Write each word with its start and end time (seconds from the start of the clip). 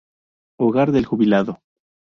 Hogar 0.57 0.91
del 0.91 1.05
jubilado. 1.05 1.59